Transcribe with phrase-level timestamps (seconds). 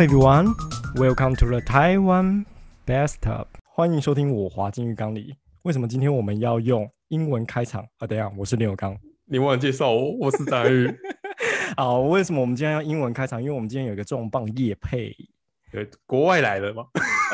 [0.00, 0.54] Hello everyone,
[0.94, 2.46] welcome to the Taiwan
[2.86, 3.44] Bathtub。
[3.64, 5.34] 欢迎收听我滑进浴缸里。
[5.60, 8.06] 为什么今天我们要用英文开场啊？
[8.06, 8.96] 等一下，我是林有刚。
[9.26, 10.90] 你忘了介绍我，我是张玉。
[11.76, 13.42] 好，为什么我们今天要英文开场？
[13.42, 15.14] 因为我们今天有一个重磅夜配，
[15.70, 16.86] 对，国外来的吗？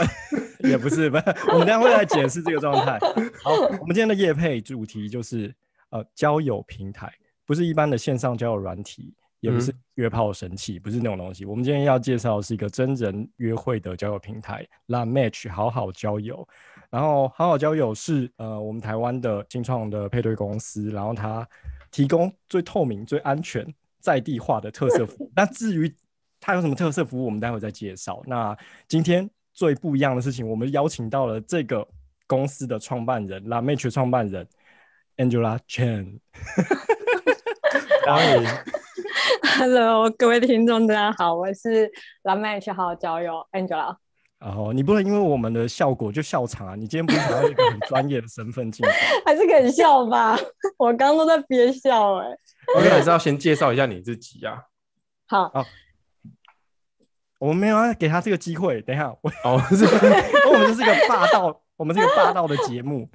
[0.68, 2.98] 也不是，不是，我们等下会来解释这个状态。
[3.44, 5.54] 好，我们今天的夜配主题就是
[5.90, 7.12] 呃交友平台，
[7.46, 9.14] 不是一般的线上交友软体，
[9.46, 11.44] 也不是约炮神器，不是那种东西。
[11.44, 16.46] 我们今天要介绍的是一个真人约会的交友平台，Latch 好好交友。
[16.90, 21.46] 然后好好交友是呃我们台湾的新创的配对公司，然后它
[21.92, 23.64] 提供最透明、最安全、
[24.00, 25.32] 在地化的特色服务。
[25.36, 25.94] 那至于
[26.40, 28.20] 它有什么特色服务，我们待会再介绍。
[28.26, 28.56] 那
[28.88, 31.86] 今天最不一样的事情，我们邀请到了这个
[32.26, 34.46] 公司的创办人，Latch 创办人
[35.16, 36.18] Angela Chen。
[38.06, 38.48] 欢迎
[39.58, 41.90] Hello，各位听众，大家好，我是
[42.22, 43.96] Latch 好好交友 Angela。
[44.38, 46.74] 然后你不能因为我们的效果就笑场啊！
[46.76, 48.92] 你今天不是想要一个很专业的身份进来，
[49.24, 50.36] 还是可以笑吧？
[50.78, 52.38] 我刚刚都在憋笑哎、欸。
[52.76, 54.52] 我们还是要先介绍一下你自己呀、
[55.28, 55.48] 啊。
[55.48, 55.64] 好，好，
[57.38, 58.80] 我们没有要给他这个机会。
[58.82, 59.60] 等一下，我哦，
[60.52, 63.08] 我 们就是一个霸道，我们是一个霸道的节目，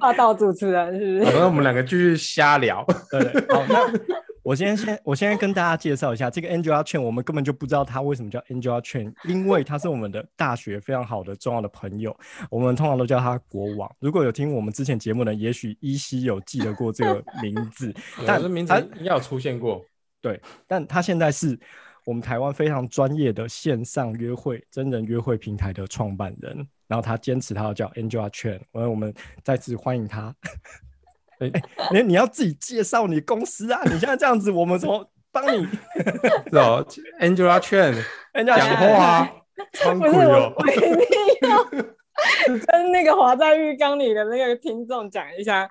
[0.00, 1.38] 霸道主持人是不是？
[1.38, 2.84] 那我们两个继续瞎聊。
[3.10, 4.23] 对，对，好，那。
[4.44, 12.14] 我先先，我先跟大家介绍一下这个 Angela Chen，我们根本就不知道他为什么叫 Angela Chen，因为他是我们的大学非常好的重要的朋友，
[12.50, 13.90] 我们通常都叫他国王。
[14.00, 17.92] 如果有听我们之前节目的，也许依稀有记得过这个名字，
[18.26, 19.82] 但这名字应该有出现过。
[20.20, 21.58] 对，但他现在是
[22.04, 26.54] 我们台湾非常专业的线上约会真人约会平台的创办人，
[26.86, 30.34] 然后他坚持他要叫 Angela Chen，我们再次欢迎他。
[31.48, 31.62] 哎、欸，
[31.92, 33.80] 你你要自己介绍你公司啊！
[33.84, 35.66] 你现在这样子，我们怎么帮你？
[36.50, 36.86] 是哦
[37.20, 39.30] ，Angela Chen，Angela 讲话啊，
[39.82, 41.64] 不是我，我一定要
[42.66, 45.68] 跟那个滑在浴缸里的那个听众讲一下，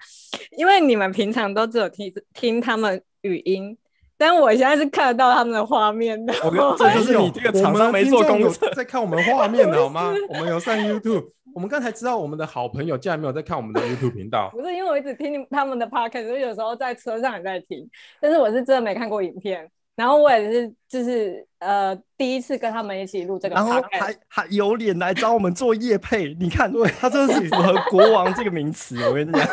[0.57, 3.77] 因为你们平常都只有听听他们语音，
[4.25, 6.33] 但我现在是看得到他们的画面的。
[6.77, 10.13] 这就是你这个厂商没做功课，在看我们画面的 好吗？
[10.29, 11.31] 我们有上 YouTube。
[11.53, 17.87] 我们刚才知道我们的好朋友竟然没有在看我们的 YouTube 频道，不是因为我一直听他们的 Podcast，所以有时候在车上也在听，
[18.21, 19.69] 但是我是真的没看过影片。
[19.95, 29.45] 然后我也是就是呃第一次跟他们一起录这个，然后还还有脸来找我们做夜配，你看，对，他真的是符合国王这个名词，我跟你讲。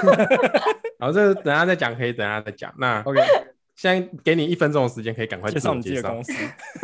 [0.98, 2.72] 好，这个等下再讲，可以等下再讲。
[2.78, 3.20] 那 OK，
[3.80, 6.32] 现在给你一分钟的时间，可以赶快介绍你自己的公司。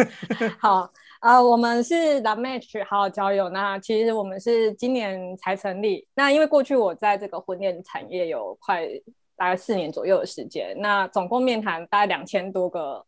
[0.58, 0.90] 好。
[1.20, 3.48] 啊、呃，我们是 Latch 好好交友。
[3.48, 6.06] 那其实我们是今年才成立。
[6.14, 8.86] 那因为过去我在这个婚恋产业有快
[9.34, 13.04] 大概四年左右的时间，那总共面谈大概两千多个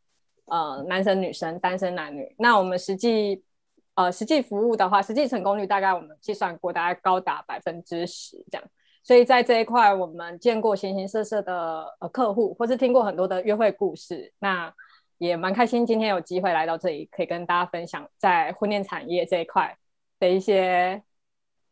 [0.47, 2.35] 呃男生女生单身男女。
[2.39, 3.43] 那我们实际
[3.95, 8.67] 呃实际服务的话，实际成功率大概我们计算过，大概高达百分之十这样。
[9.09, 14.31] 所以在这一块，我们见过形形色色的呃客户，或是听过很多的约会故事。
[14.39, 14.71] 那
[15.17, 19.75] 也蛮开心，今天有机会来到这里，可以跟大家分享在婚恋产业这一块
[20.21, 21.03] 的一些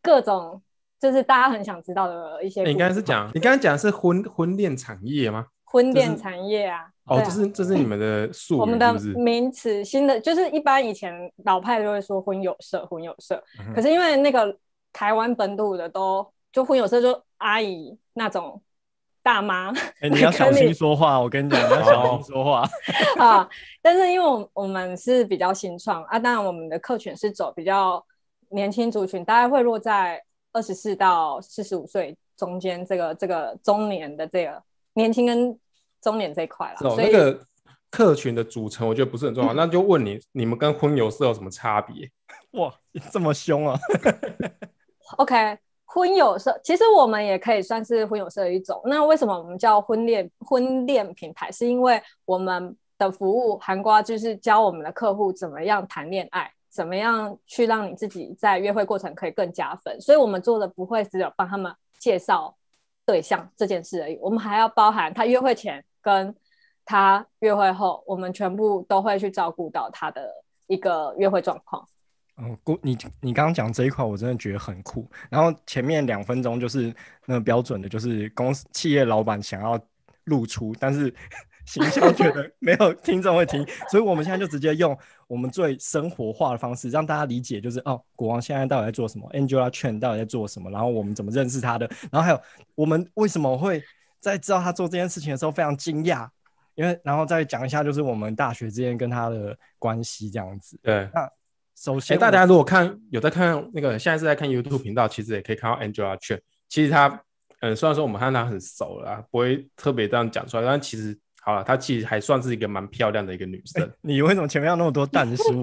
[0.01, 0.63] 各种，
[0.99, 2.63] 就是大家很想知道的一些。
[2.63, 5.49] 你刚才是讲，你刚才讲的是婚婚恋产业吗？
[5.65, 11.13] 婚恋产业啊，哦，这是这是你们的术语，我们的名词，新的就是一般以前
[11.45, 14.57] 老派都会说婚友社，婚友社，嗯，可是因为那个
[14.91, 18.63] 台湾本土的都就婚友社就阿姨那种。
[19.23, 22.65] 大妈，哎、欸，你要 小心说话，我跟你讲，你要小心说话
[23.19, 23.49] 啊！
[23.83, 28.01] 但是因为我我们是比较新创啊，当然我们的客群是走比较
[28.51, 30.23] 年轻族群，大概会落在
[30.53, 34.63] 二十四到四十五岁中间，这个这个中年的这个
[34.95, 35.59] 年轻跟
[36.01, 36.77] 中年这一块了。
[36.79, 37.45] 所以那个
[37.91, 39.53] 客群的组成，我觉得不是很重要。
[39.53, 42.09] 嗯、那就问你，你们跟婚友社有什么差别？
[42.53, 42.73] 哇，
[43.11, 43.77] 这么凶啊！
[45.19, 45.59] OK。
[45.87, 48.81] 婚友社其实我们也可以算是婚友社一种。
[48.85, 51.51] 那为什么我们叫婚恋婚恋平台？
[51.51, 60.01] 是因为我们的服务涵盖就是教我们的客户怎么样谈恋爱，怎么样去让你自己在约会过程可以更加分。
[60.01, 62.55] 所以我们做的不会只有帮他们介绍
[63.07, 66.35] 对象这件事而已，我们还要包含他约会前跟
[66.85, 70.31] 他约会后，我们全部都会去照顾到他的
[70.67, 71.87] 一个约会状况。
[72.39, 75.11] 嗯，你你刚刚讲这一块，我真的觉得很酷。
[75.31, 76.95] 然后前面两分钟就是
[77.25, 79.81] 那个标准的，就是公司企业老板想要
[80.25, 81.15] 露出，但是
[81.65, 84.95] 形象觉得 没有听众会听，所以我们现在就直接用
[85.27, 92.41] 我们最生活化的方式，让大家理解，就是哦，国王现在到底在做什么，Angela Chen 到底在做什么，然后我们怎么认识他的，然后还有
[92.75, 93.83] 我们为什么会
[94.21, 96.29] 在知道他做这件事情的时候非常惊讶，
[96.75, 100.79] 因为然后再讲一下，就是我们大学之间跟他的关系这样子。
[100.83, 101.27] 对，那。
[101.77, 106.41] 首先，大家如果看有在看那个，现在是在看 YouTube 频道，其实也可以看到 Angela Chen。
[106.71, 107.21] 其实她，
[107.61, 113.89] 嗯，虽然说我们和她很熟了，不会特别这样讲出来，但其实好了，她其实还算是一个蛮漂亮的一个女生。
[114.01, 115.63] 你为什么前面要那么多但 书？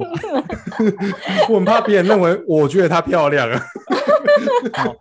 [1.50, 3.60] 我很怕别人认为我觉得她漂亮啊。
[4.78, 4.96] 好，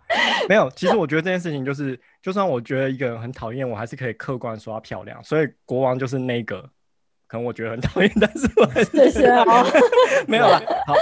[0.49, 5.23] 没有，其实我觉得这件事情就是，就算我觉得一个人很讨厌，我还是可以客观说她漂亮。
[5.23, 6.67] 所以国王就是那个。
[7.33, 9.65] 可能我觉得很讨厌， 但是我谢谢哦。
[10.29, 10.59] 没有了。
[10.85, 10.93] 好，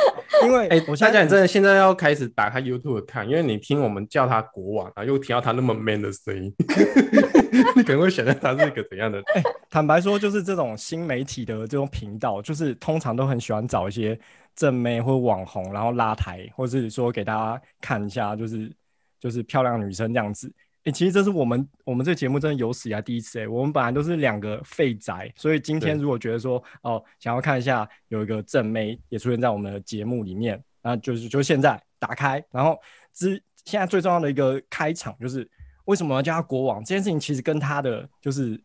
[0.46, 6.54] 因为哎，我现在讲，你真的现在要开始打开 YouTube 看，因为你听我们叫他国王啊，又听到他那么 man 的声音，
[7.76, 9.22] 你可能会想象他是一个怎样的？
[9.36, 14.18] 哎，坦白说，就是这种新媒体的这种频道，就是通常都很喜欢找一些
[14.56, 18.72] 正妹或网红，然后拉抬，或是说给大家看一下，就是
[19.20, 20.50] 就是漂亮女生这样子。
[20.84, 32.76] 哎、欸，其实这是我们我们这个节目真的有史以来第一次哎、欸，我们本来都是两个废宅，所以今天如果觉得说哦，想要看一下有一个正妹也出现在我们的节目里面，那就是就现在打开，然后
[33.14, 35.48] 之现在最重要的一个开场就是
[35.86, 38.60] 为什么要叫他国王这件事情，其实跟他的就是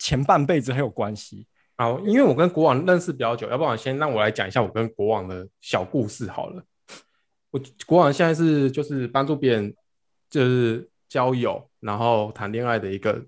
[0.00, 1.46] 前半辈子很有关系。
[1.76, 6.64] 好，因为我跟国王认识比较久，要不然先让我来讲一下我跟国王的小故事好了。
[7.52, 9.72] 我国王现在是就是帮助别人
[10.28, 10.90] 就是。
[11.08, 13.20] 交友，然后谈恋爱的一个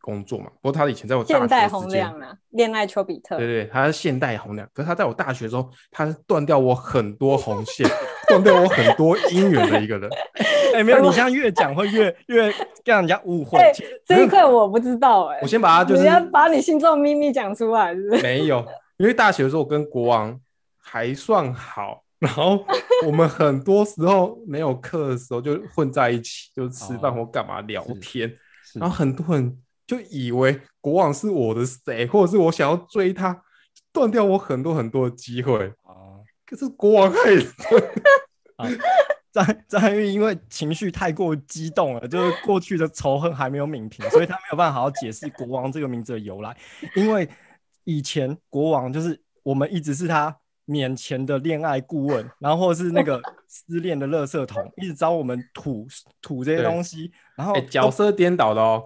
[0.00, 0.46] 工作嘛。
[0.62, 3.36] 不过他以前在我大学现代洪亮啊，恋爱丘比特。
[3.36, 4.68] 对对，他是现代洪亮。
[4.72, 7.86] 可是他在我大学的时候，他是断掉我很多红线，
[8.28, 10.08] 断掉我很多姻缘的一个人。
[10.74, 12.52] 哎、欸，没有，你现在越讲会越 越
[12.84, 13.58] 让人家误会。
[13.58, 13.72] 欸、
[14.04, 15.42] 这一块我不知道哎、欸。
[15.42, 18.22] 我先把他就是你要把你心中的秘密讲出来是不是？
[18.22, 18.64] 没有，
[18.98, 20.38] 因为大学的时候我跟国王
[20.76, 22.04] 还算好。
[22.18, 22.64] 然后
[23.06, 28.28] 我们很多时候没有课的时候就混在一起，就吃饭或干嘛聊天。
[28.74, 29.56] 然后很多人
[29.86, 33.40] 就以为国王是我的谁，或者是我想要追他，
[33.92, 36.18] 断掉我很多很多的机会啊。
[36.44, 37.46] 可是国王害人。
[39.30, 46.56] 张张玉因为情绪太过激动了，就是过去的仇恨还没有泯平，所以他没有办法好好解释国王这个名字的由来。
[46.96, 47.28] 因为
[47.84, 50.36] 以前国王就是我们一直是他。
[50.70, 53.18] 免钱的恋爱顾问，然后是那个
[53.48, 55.86] 失恋的垃圾桶，一直找我们吐
[56.20, 58.84] 吐这些东西，然后、欸、角色颠倒的哦，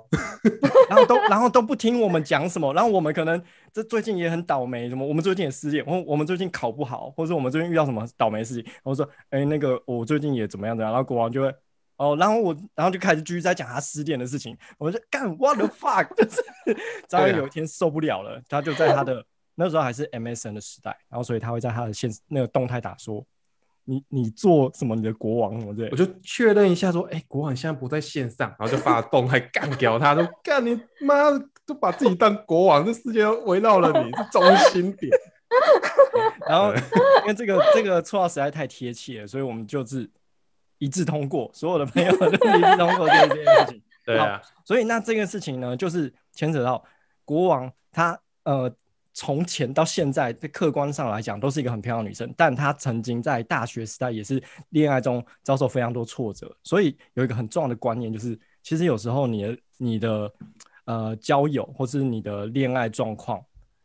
[0.88, 3.42] 然后都然后都不听我们讲什么，然后我们可能
[3.72, 11.52] 这最近也很倒霉，什么我们最近也失恋，或我们最近考不好，或者我们最近遇到什么倒霉事情，然后说哎、欸、那个我最近也怎么样怎么样，然后国王就会
[11.96, 16.40] 哦，然后我然后就开始继续在讲他失恋的事情，我们就干 what the fuck，就是
[17.08, 19.24] 张有一天受不了了，他就在他的。
[19.62, 23.24] 那时候还是 MSN 的时代，然后所以他会在他的现那个动态打说，
[23.84, 24.96] 你你做什么？
[24.96, 31.30] 你的国王什么之类，我就确认一下说，哎、欸，国王现在不在线上，然后就发动态干掉他， 说干你妈，
[31.64, 34.42] 都把自己当国王，这世界围绕了你 是中
[34.72, 35.12] 心点。
[36.48, 36.74] 然后
[37.22, 40.10] 因为这个这个绰号实在太贴切了，所以我们就是
[40.78, 43.82] 一致通过，所有的朋友都一致通过这件事情。
[44.04, 46.84] 对啊，所以那这个事情呢，就是牵扯到
[47.24, 48.74] 国王他呃。
[49.14, 52.32] 从前到现在，在客观上来讲，都是一个很漂亮的女生。
[52.34, 56.54] 但她曾经在大学时代也是恋爱中遭受非常多挫折。
[56.62, 60.32] 所以有一个很重要的观念，就是其实有时候你的你的
[60.86, 63.38] 呃交友或是你的恋爱状况，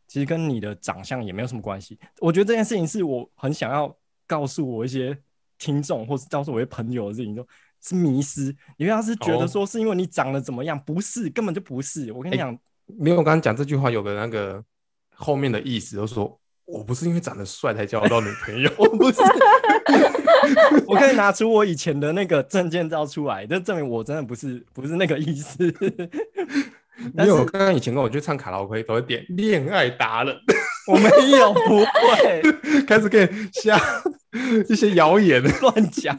[0.06, 1.98] 其实跟你的长相也没有什么关系。
[2.20, 3.94] 我觉得这件事情是我很想要
[4.26, 5.14] 告诉我一些
[5.58, 7.46] 听众，或是告诉我一些朋友的事情，就
[7.82, 8.44] 是迷失。
[8.78, 12.10] 因为他是觉得说是因为你长得怎么样，不是，根本就不是。
[12.12, 12.60] 我跟你讲，欸，
[12.98, 14.64] 没有，我刚刚讲这句话有个那个。
[15.18, 19.18] 后面的意思就是说，我不是因为长得帅才交得到女朋友， 我不是。
[20.86, 25.64] 我可以拿出我以前的那个证件照出来，就证明我真的不是不是那个意思。
[27.18, 30.34] 因为我刚刚以前跟我去唱卡拉 OK 都会点恋爱达人，
[30.86, 33.78] 我没有，不会开始给你下
[34.68, 36.18] 一些谣言乱讲。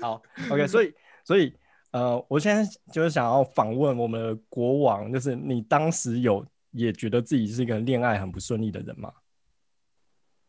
[0.00, 0.92] 好，OK，所以
[1.24, 1.52] 所以
[1.92, 6.44] 呃，我现在就是想要访问我们的国王，就是你当时有。
[6.72, 9.12] 也觉得自己是一个恋爱很不顺利的人吗？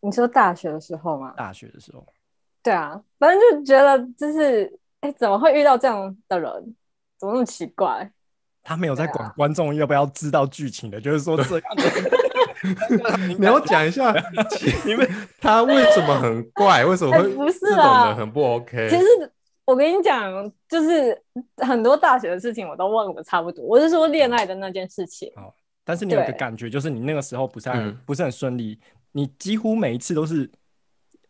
[0.02, 1.34] 你说大学的时候吗？
[1.38, 2.06] 大学的时候，
[2.62, 4.66] 对啊，反正就觉得就是，
[5.00, 6.76] 哎、欸，怎么会遇到这样的人？
[7.18, 8.12] 怎么那么奇怪？
[8.64, 11.84] 他没有在管观众要不要知道剧情的，就是说这样的。
[13.40, 14.14] 你要讲一下，
[14.86, 16.84] 因为他为什么很怪？
[16.84, 18.14] 为什么会、欸、不是啊？
[18.14, 18.90] 很不 OK。
[18.90, 19.06] 其实
[19.64, 20.32] 我跟你讲，
[20.68, 21.18] 就是
[21.58, 23.64] 很多大学的事情我都忘了差不多。
[23.66, 25.32] 我是说恋爱的那件事情。
[25.38, 25.54] 哦
[25.84, 28.80] 但是你有一个感觉，就是你那个时候不是很不是很顺利，
[29.12, 30.50] 你几乎每一次都是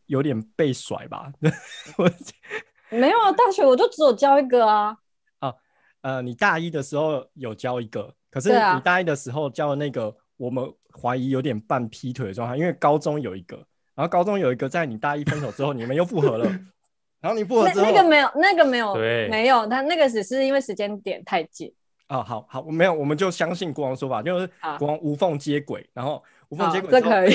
[0.05, 1.31] 有点被甩吧？
[2.89, 4.95] 没有啊，大学我就只有交一个啊。
[5.39, 5.53] 啊，
[6.01, 13.55] 呃，你大一的时候有交一个，可是你大一的时候交的那个，我们怀疑有点半劈腿的状态，因为高中有一个，
[13.95, 16.45] 然后高中有一个在你大一分手之后，你们又复合了，
[17.19, 21.73] 然后你复合之后，那个没有，那个没有，对没有，他那个只是因为时间点太近。
[22.13, 27.31] 啊、哦，好好，没有，我们就相信国王说法，就是国王无缝接轨，然后无缝接轨，这可以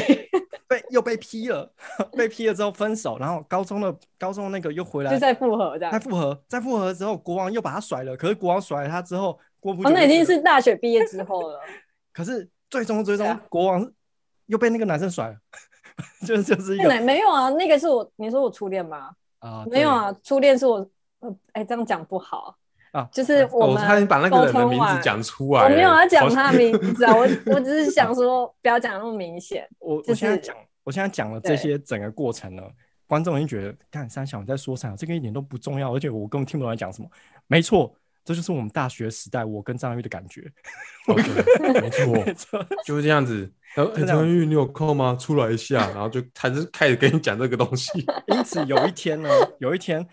[0.68, 1.68] 被又被劈了，
[2.16, 11.60] 被劈了之后分手，然后高中的高中那个又回来，就再复合这样，再复合，再复合之后，国王又把他甩了，可是国王甩了他之后，过不久、哦，那已经是大学毕业之后了。
[12.14, 13.90] 可是最终最终，国王
[14.46, 15.36] 又被那个男生甩了，
[16.24, 19.10] 就是就是一个没有啊，那个是我，你说我初恋吗？
[19.40, 20.88] 啊，没有啊，初恋是我，
[21.50, 22.56] 哎，这样讲不好。
[22.98, 27.20] 啊，就是我们他把那个人的名字讲出来，我没有要讲他的名字啊，我
[27.54, 29.68] 我只是 想说不要讲那么明显。
[29.78, 32.62] 我我现在讲，我现在讲了这些整个过程呢，
[33.06, 34.96] 观众已经觉得，看三小你在说啥？
[34.96, 37.08] 这个一点都不重要，而且我根本听不懂在讲什么。
[37.46, 40.50] 没错，这就是我们大学时代我跟张玉的感觉。
[41.06, 43.48] 没错， 没错，就是这样子。
[44.06, 45.16] 张玉，你有空吗？
[45.20, 48.04] 出来一下，然后就开始开始跟你讲这个东西。
[48.26, 49.28] 因此有一天呢，
[49.60, 50.04] 有一天，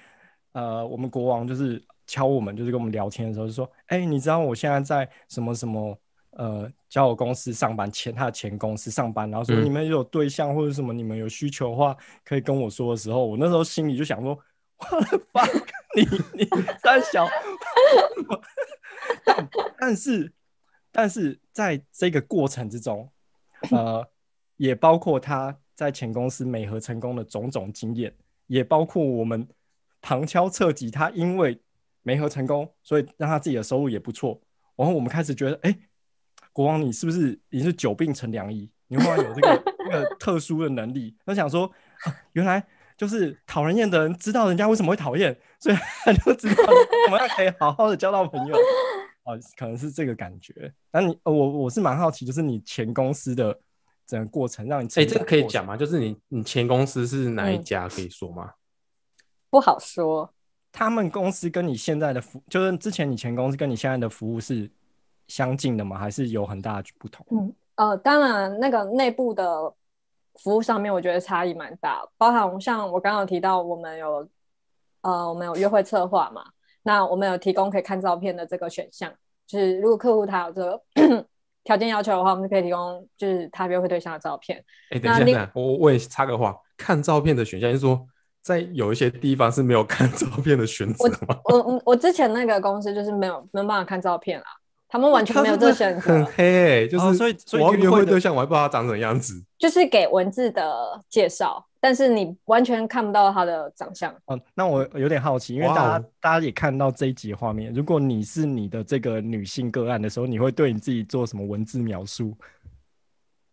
[0.51, 1.83] 呃，我们国王就是。
[2.07, 5.99] 敲我们就是跟我们聊天的时候就说，哎、欸，你知道我现在在什么什么
[6.31, 14.37] 呃交友公司上班，前他的前公司上班，然后说你们有对象或者什么，你们有需求的话可以跟我说的时候，我那时候心里就想说，
[14.77, 15.43] 我的妈，
[15.95, 16.45] 你你
[16.83, 17.27] 三小，
[19.25, 20.33] 但但是
[20.91, 23.09] 但是在这个过程之中，
[23.71, 24.07] 呃，
[24.57, 28.13] 也包括他在前公司美合成功的种种经验，
[28.47, 29.47] 也包括我们
[30.01, 31.59] 旁敲侧击，他因为。
[32.05, 34.39] 媒合成功，所以让他自己的收入也不错。
[34.75, 35.79] 然后我们开始觉得，哎、欸，
[36.53, 38.69] 国王，你是不是你是久病成良医？
[38.87, 41.17] 你忽然有这个 这个特殊的能力？
[41.25, 41.65] 他想说、
[42.03, 42.63] 啊，原来
[42.95, 46.63] 就是讨人厌的人知道人家为什么会讨厌，所以他就知道
[47.07, 48.55] 我们要可以好好的交到朋友。
[49.25, 50.71] 哦、啊，可能是这个感觉。
[50.91, 53.59] 那你，我我是蛮好奇，就是你前公司的
[54.05, 55.75] 整个过程，让你哎、欸，这个可以讲吗？
[55.75, 57.89] 就是你你前公司是哪一家？
[57.89, 58.45] 可以说吗？
[58.45, 58.53] 嗯、
[59.49, 60.31] 不好说。
[60.77, 64.69] 他们公司跟你现在的服，就是之前你前公司跟你现在的服务是
[65.29, 65.97] 相近的吗？
[65.97, 67.25] 还是有很大的不同？
[67.31, 69.73] 嗯，呃，当然，那个内部的
[70.33, 72.05] 服务上面，我觉得差异蛮大。
[72.17, 74.27] 包含像我刚刚有提到，我们有
[74.99, 76.43] 呃，我们有约会策划嘛，
[76.83, 79.09] 那我们有提供可以看照片的这个选项，
[79.47, 80.83] 就是如果客户他有这个
[81.63, 84.59] 条件要求的话，我们就可以提供就是他约会对象的照片。
[84.91, 88.05] 哎、欸，等一下，等一下，我也插个话，看照片的选项就是说。
[88.45, 91.35] 在有一些地方是没有看 照片的选择吗？
[91.45, 94.45] 我我我之前那个公司就是没有没有办法看照片啊，
[94.87, 96.13] 他们完全没有这个选择。
[96.13, 99.43] 很黑、欸，就是、哦、所以所以我要约会对象，我还不知道他长什么样子。
[99.57, 104.13] 就是给文字的介绍，但是你完全看不到他的长相。
[104.25, 112.37] 哦，那我有点好奇，因为大家、哦、大家也看到这一集画面，如果你是你的这个女性个案的时候，你会对你自己做什么文字描述？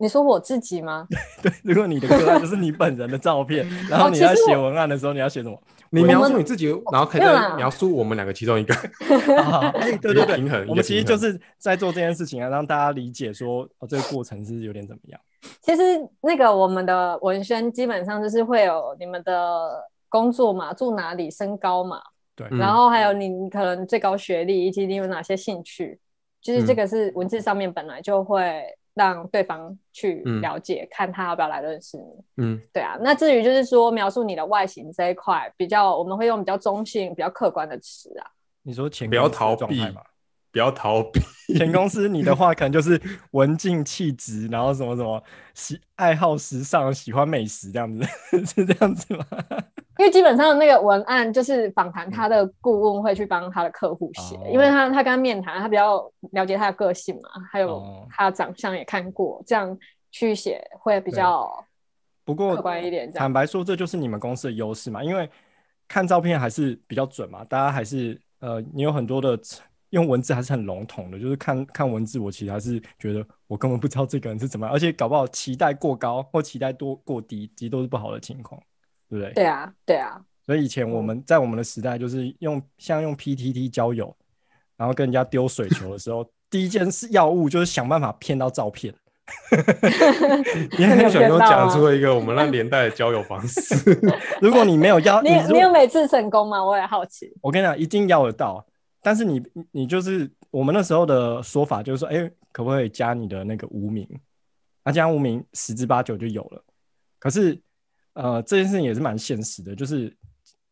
[0.03, 1.07] 你说我自己吗？
[1.41, 5.57] 对，如果你的个案就是你本人的照片， 然后你在写文案的时候，你要写什么？
[5.91, 7.21] 你描述你自己，然后可以
[7.57, 8.75] 描述我们两个其中一个。
[9.79, 10.67] 哎，对对对，平衡。
[10.69, 15.21] 我们其实就是在做这件事情啊，让大家理解说，哦，这个过程是有点怎么样。
[15.61, 15.83] 其实
[16.21, 22.01] 那个我们的文宣基本上就是会有你们的工作嘛，住哪里，身高嘛，
[22.35, 26.01] 对，然后还有你可能最高学历以及你有哪些兴趣，
[26.41, 28.65] 就是这个是文字上面本来就会。
[28.95, 32.05] 让对方去了解，嗯、看他要不要来认识你。
[32.37, 32.97] 嗯，对啊。
[33.01, 38.27] 那至于就是说描述你的外形这一块，比较我们会用比较中性、比较客观的词啊。
[38.63, 40.03] 你说前不要逃避嘛，
[40.53, 41.21] 不要逃避。
[41.59, 43.01] 前公司你的话可能就是
[43.33, 45.23] 文静气质，然后什么什么
[45.55, 48.05] 喜爱好时尚、喜欢美食这样子，
[48.47, 49.27] 是这样子吗？
[49.99, 59.79] 因为基本上那个文案就是访谈，他的顾问会去帮他的客户写，嗯、因为他他跟他面谈，他比较了解他的个性嘛，还有他的长相也看过，哦、这样
[60.11, 61.53] 去写会比较
[62.25, 63.13] 不过客观一点。
[63.13, 65.29] 坦白说，这就是你们公司的优势嘛，因为
[65.87, 69.39] 看照片还是比较准嘛，大家还是呃，你有很多的
[69.91, 78.59] 用文字还是很笼统的，就是看看文字，我其实还是觉得我根本不知道这个人是怎么样，而且搞不好期待过高或期待多过低，其实都是不好的情况。
[79.13, 79.35] 对不对？
[79.35, 80.19] 对啊，对啊。
[80.47, 84.15] 所以以前我们在我们的时代，就是用像用 PTT 交友，
[84.77, 88.93] 然后跟人家丢水球的时候，第一件事要务就是想办法骗到照片。
[90.79, 93.75] 你很想又讲出了一个我们那年代的交友方式。
[94.41, 96.65] 如果你没有要，你你有每次成功吗？
[96.65, 97.31] 我也好奇。
[97.43, 98.67] 我跟你讲，一定要得到。
[99.03, 104.09] 但是你你就是我们那时候的说法，就是说，哎，可不可以加你的那个无名？
[104.85, 106.65] 那加无名十之八九就有了。
[107.21, 107.61] 可是。
[108.15, 110.15] 呃，这件事情也是蛮现实的，就是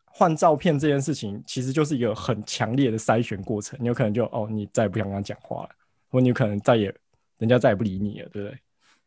[0.04, 3.78] 换照片这件事情，其实就是一个很强烈的筛选过程。
[3.80, 5.70] 你有可能就哦，你再也不想跟他讲话了，
[6.11, 6.94] 或你有可能再也
[7.38, 8.59] 人家再也不理你了，对不对？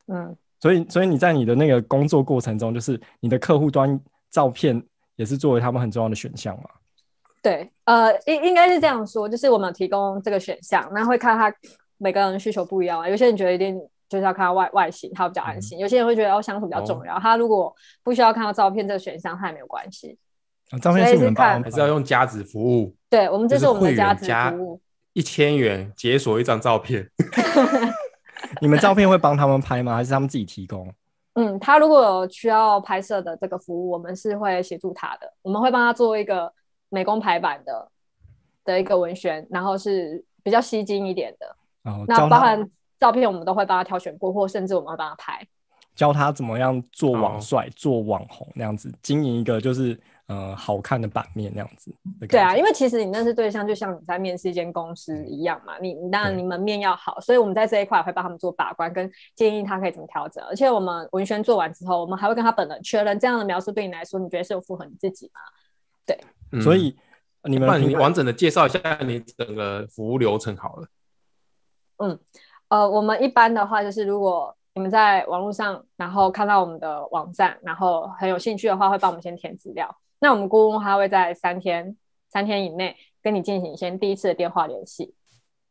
[0.07, 3.99] 嗯，所以，所以你在你的那个工作过程中，就是你的客户端
[4.31, 4.81] 照片
[5.15, 6.69] 也是作为他们很重要的选项嘛？
[7.41, 11.53] 对，呃，应应该是这样说，就是我们有提供这个选项，那会看他
[11.97, 13.07] 每个人需求不一样啊。
[13.07, 13.79] 有些人觉得一定
[14.09, 20.17] 就是要看到外外形，他比较安心；嗯、有些人会觉得要相处比较重要，哦、他如果不需要看到照片这个选项，他也没有关系。
[20.71, 22.95] 啊、照片是你们看还是要用加值服务？
[23.09, 24.81] 对，我们这是我们的加值服务，
[25.13, 27.09] 一千元解锁一张照片。
[28.61, 29.95] 你们照片会帮他们拍吗？
[29.95, 30.91] 还是他们自己提供？
[31.35, 35.31] 嗯，他如果有需要拍摄的这个服务，我们是会协助他的。
[35.41, 36.51] 我们会帮他做一个
[36.89, 37.91] 美工排版的
[38.63, 41.55] 的一个文宣，然后是比较吸睛一点的。
[41.83, 42.69] 哦、那包含
[42.99, 45.47] 照片，我们都会帮他挑选过，或甚至我们会帮他拍，
[45.95, 49.99] 教他怎么样做网帅、哦、做网红那样子，经营一个就是。
[50.27, 51.93] 呃，好看的版面那样子。
[52.29, 55.77] 对啊，因为其实你认识对象，就像你在面试一间公司一样嘛。
[55.79, 60.41] 你你当然你门面要好，所以我们在这一块会帮他们做把关，跟建议他可以怎么调整。
[60.45, 65.41] 而且我们文宣做完之后，我们还会跟他本人确认，这样的描述对你来说，你觉得是有符合你自己吗？
[66.05, 66.17] 对，
[66.53, 66.97] 嗯、所以
[67.43, 70.87] 你们你完整的介绍一下你整个服务流程好了。
[71.97, 72.17] 嗯，
[72.73, 79.95] 呃，我们一般的话就是，如果你们在网络上，然后看到我们的网站，然后很有兴趣的话，会帮我们先填资料。
[80.17, 81.95] 那我们顾问他会在三天
[82.29, 85.13] 三天以内跟你进行先第一次的电话联系。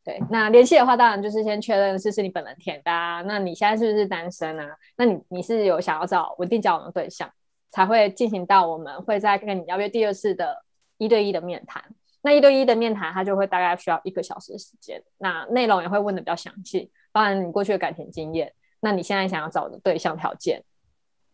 [0.04, 3.20] 对，那联系的话，当然就是先确认是是你本人填的啊。
[3.22, 4.68] 那你现在是不是单身啊？
[4.96, 7.28] 那你你是有想要找稳定交往的对象，
[7.72, 10.62] 才会进行到我们会再跟你邀约第二次的
[10.98, 11.82] 一对一的面谈。
[12.22, 15.02] 那一对一的面谈，它就会大概需要一个小时的时间。
[15.18, 20.62] 那内容也会问的比较详细，包含你过去的感情经验，那你现在想要找的对象条件。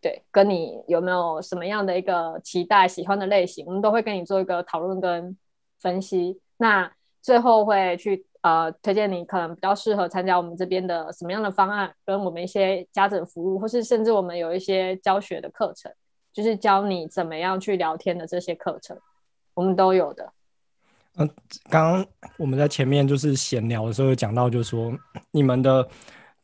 [0.01, 5.37] 对，跟你有没有什么样的一个期待、喜欢的类型，我们都会跟你做一个讨论跟
[5.81, 6.41] 分析。
[6.57, 15.93] 那最后会去呃推荐你可能比较适合参加我们这边的什么样的方案，跟我们一些家政服务，或是甚至我们有一些教学的课程，
[16.33, 18.97] 就是教你怎么样去聊天的这些课程，
[19.55, 20.33] 我们都有的。
[21.19, 21.31] 嗯、
[21.69, 22.07] 刚刚
[22.39, 24.93] 我们在前面就是闲聊的时候讲到，就是说
[25.31, 25.89] 你们的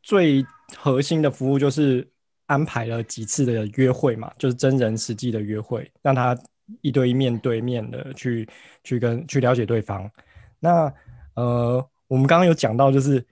[0.03, 0.45] 最
[0.77, 2.07] 核心的服务就是。
[2.47, 6.39] 安排了几次的约会嘛，就是真人实际的约会，让他
[6.83, 8.47] 一对一面对面的去
[8.85, 10.09] 去跟去了解对方。
[10.61, 10.93] 那
[11.37, 13.25] 呃，我们刚刚有讲到，就是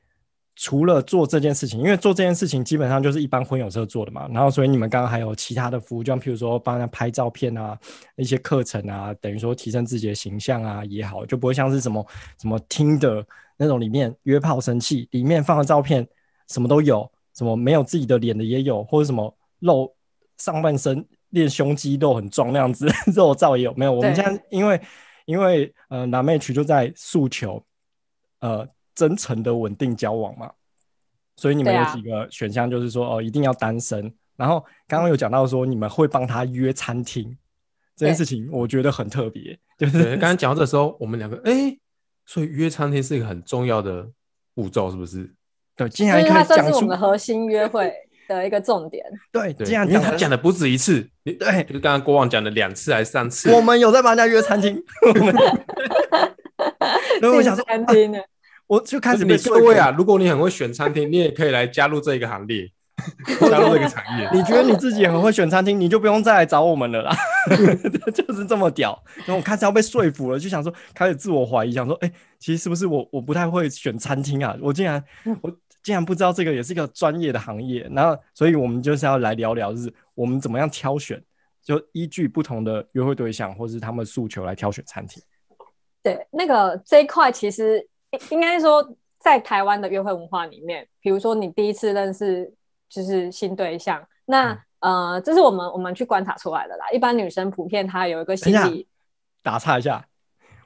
[0.56, 7.78] 除了做这件事情，因为做这件事情基本上就是一般婚友社做的嘛，然后所以你们刚刚还有其他的服务，就像譬如说帮他拍照片啊，
[8.16, 12.06] 一些课程啊，等于说提升自己的形象啊也好，就不会像是什么
[12.40, 13.24] 什么 Tinder
[13.56, 16.06] 那种里面约炮神器，里面放的照片
[16.48, 17.10] 什么都有。
[17.34, 19.90] 什么没有自己的脸的也有，或者什么露
[20.36, 22.86] 上半身练胸肌肉很壮那样子
[23.16, 23.92] 肉照也有，没有？
[23.92, 24.78] 我们现在因为
[25.24, 27.64] 因为呃，Lamatch 就在诉求
[28.40, 30.50] 呃真诚的稳定交往嘛，
[31.36, 34.12] 所以你们有几个选项，就是说哦，一定要单身。
[34.36, 37.36] 然后刚刚有讲到说你们会帮他约餐厅
[37.96, 39.56] 这件事情，我觉得很特别。
[39.78, 41.80] 就是刚刚讲到的时候，我们两个哎、欸，
[42.26, 44.08] 所以约餐厅是一个很重要的
[44.54, 45.32] 步骤，是不是？
[45.76, 47.92] 对，竟然可以它算是我们核心约会
[48.28, 49.04] 的一个重点。
[49.32, 53.50] 对，对，这样因为他讲的不止一次，对，就是刚刚国王讲的两次还是三次。
[53.52, 54.80] 我们有在帮人家约餐厅。
[57.20, 58.18] 然后 我想说，餐厅呢，
[58.72, 62.66] 我就开始你各位啊，如果你很会选餐厅， 你也可以来加入这一个行列，
[63.50, 64.30] 加入这个产业。
[64.32, 67.14] 你觉得你自己很会选餐厅，你就不用再来找我们了啦。
[68.14, 68.98] 就是这么屌。
[69.26, 74.56] 然后我开始要被说服了，就想说开始自我怀疑，想说，哎、欸，其实是不是我我不太会选餐厅啊？
[74.62, 75.02] 我竟然
[75.42, 75.52] 我。
[75.82, 81.20] 竟然不知道这个也是一个专业的行业，然后，所以我们就是要来聊聊，就是我们怎么样挑选，
[81.60, 85.20] 就依据不同的约会对象或是他们的诉求来挑选餐厅。
[86.00, 87.84] 对，那个这一块其实
[88.30, 92.52] 应该说，在台湾的约会文化里面，比如说你第一次认识
[92.88, 96.90] 就是新对象，那、嗯、呃，这是我们我们去观察出来的啦。
[96.92, 98.86] 一般女生普遍她有一个心理，
[99.42, 100.04] 打岔一下，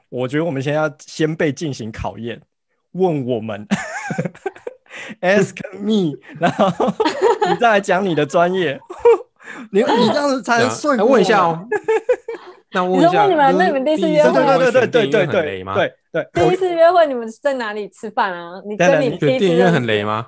[0.09, 2.41] 我觉得我们先要先被进行考验，
[2.91, 3.67] 问我们。
[5.21, 6.67] Ask me， 然后
[7.47, 8.77] 你再来讲你的专业，
[9.71, 11.11] 你你这样子才能说服我。
[11.11, 11.65] 问一下哦，
[12.71, 18.61] 那我问一下，你们那你们第一次约会，对对对对对对对对，第一次约会你们在哪里吃饭啊？
[18.65, 20.27] 你跟你第一次电影院很雷吗？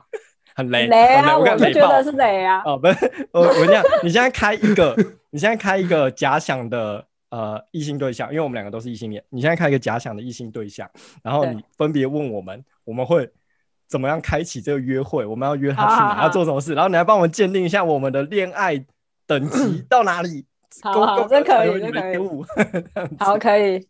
[0.56, 1.38] 很雷，雷啊！
[1.38, 2.62] 我就觉得是雷啊。
[2.66, 4.96] 哦，不是，我我跟你讲，你现在开一个，
[5.30, 10.90] 你现在开一个假想的呃异性对象，因为我们两个都是异性恋，你现在开一个假想的异性对象，
[11.24, 13.30] 然后你分别问我们，我们会。
[13.90, 15.26] 怎么样开启这个约会？
[15.26, 16.22] 我们要约他去哪？
[16.22, 16.76] 要做什么事？
[16.76, 18.86] 然后你来帮我们鉴定一下我们的恋爱
[19.26, 20.46] 等级 到哪里？
[20.82, 22.18] 好好，这可以，这可以。
[23.20, 23.88] 好，可以。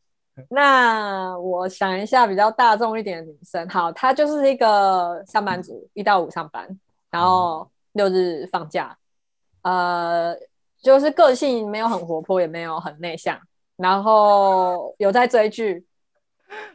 [0.49, 6.65] 那我想一下，比较大众一点的女生，好，她就是一个上班族，一到五上班，
[7.11, 8.97] 然后六日放假。
[9.63, 10.33] 呃，
[10.81, 13.37] 就是个性没有很活泼，也没有很内向，
[13.75, 15.85] 然后有在追剧，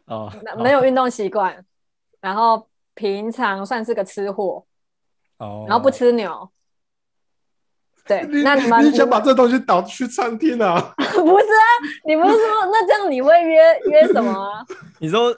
[0.05, 1.64] 哦，没有运动习惯，
[2.20, 4.62] 然后平常算是个吃货，
[5.38, 6.50] 哦，然后不吃牛。
[8.07, 10.79] 对，你那你们你想把这东西导去餐厅啊？
[10.97, 11.67] 不是啊，
[12.07, 12.40] 你不是说
[12.71, 14.64] 那这样你会约约什么啊？
[15.01, 15.35] 你说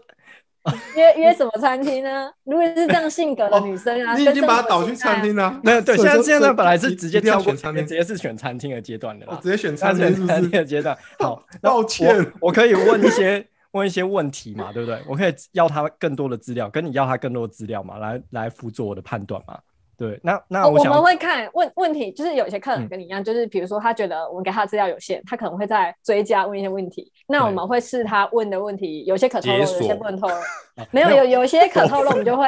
[0.96, 2.28] 约约什么餐厅呢？
[2.42, 5.60] 如果是这样性格的女生啊，哦、你已经把它导去餐厅了。
[5.62, 9.34] 没有，对，现在现在本来是直接跳过餐厅，直接是选餐厅的阶段的啦。
[9.36, 10.98] 我直接选餐厅，餐厅的阶段。
[11.20, 15.00] 好，抱歉我，我可以问一些问一些问题嘛，对不对？
[15.06, 19.56] 我可以要他更多的资料，跟你要他更多的资料嘛，来来辅助我的判断嘛。
[19.96, 27.10] 对，那那我，我们会看问问题，就是有些客人跟你一样，嗯、就是比如说他觉得我们给他的资料有限，他可能会再追加问一些问题。
[27.26, 30.34] 那我们会试他问的问题，有些可透露，有些不能透露。
[30.92, 32.44] 没有，有有些可透露，我们 就会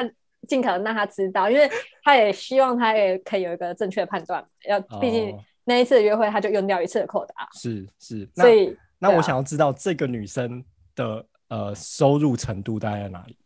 [0.47, 1.69] 尽可能让他知道，因为
[2.03, 4.45] 他也希望他也可以有一个正确的判断。
[4.69, 5.35] 要毕竟
[5.65, 7.49] 那一次的约会，他就用掉一次的扣打。
[7.55, 10.63] 是是，所以那我想要知道这个女生
[10.95, 13.39] 的呃收入程度大概在哪里？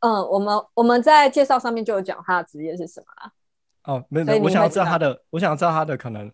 [0.00, 3.30] 嗯，我们我们在介绍上面就有讲他的职业是什么啊？
[3.84, 6.30] 哦，没有，没有，我想要知道他的，我想要知道他的可能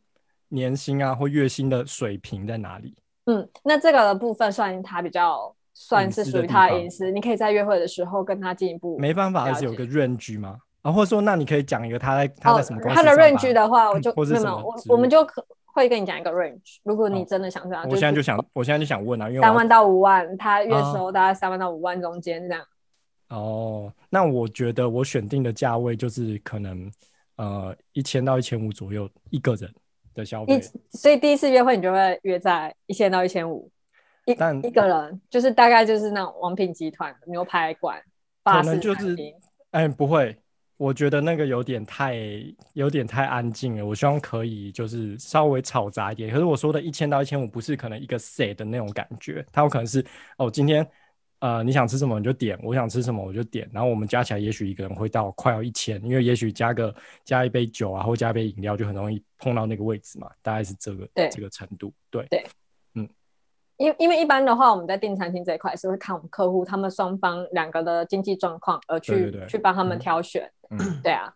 [0.49, 2.97] 年薪啊或月薪的水平在哪里。
[3.27, 8.99] 嗯，那这个的部分算他比较算是属于他的隐私，你可以在约会的时候跟他进一步。
[8.99, 10.57] 没办法，还是有个 range 吗？
[10.83, 12.97] 啊，或者说，那你可以讲一个他在他在什么公司？
[12.97, 16.79] 他的 range 的话，我就没有，我我们就可会跟你讲一个 range。
[16.85, 22.65] 如果你真的想这样，我现在就想，我现在就想问啊，因为三万到五万，他月收大概三万到五万中间这样。
[23.29, 26.89] 哦，那我觉得我选定的价位就是可能
[27.35, 29.69] 呃一千到一千五左右一个人
[30.15, 30.61] 的消费，
[30.91, 33.69] 所以第一次约会你就会约在一千到一千五
[34.27, 38.01] 一一个人，就是大概就是那种王品集团牛排馆，
[38.45, 39.17] 可能就是
[39.73, 40.37] 哎不会，
[40.77, 42.17] 我觉得那个有点太
[42.75, 46.33] 有点太安静了，我希望可以就是稍微嘈杂一点。
[46.33, 50.07] 可是我说的一千到一千五不是可能一个 set 的那种感觉，它有可能是
[50.39, 50.89] 哦今天。
[51.47, 56.93] 呃，你想吃什么你就点，我想吃什么我就点，然后我们加起来也许一个人会到快要一千，因为也许加个
[57.25, 61.93] 加一杯酒啊，或加一杯饮料就很容易碰到那个位置嘛，大概是这个这个程度。
[62.11, 62.45] 对对，
[62.95, 63.09] 嗯，
[63.77, 70.51] 因因为一般的话，我们在订餐厅这一块是会看我们客户他们双方两个的经济状况而去去帮他们挑选。
[70.71, 71.33] 嗯， 对啊，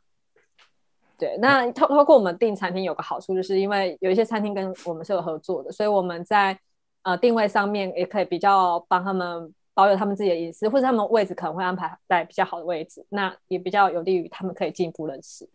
[1.16, 6.58] 对，那透透过我们订餐厅有个好处，就是因为有一些餐厅跟我们是有合作的，所以我们在
[7.02, 9.54] 呃定位上面也可以比较帮他们。
[9.74, 15.48] 保有他们自己的隐私，或者他们位置可能会安排在比较好的位置，那也比较有利于他们可以进一步认识。